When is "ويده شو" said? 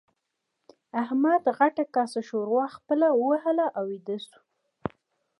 3.91-4.39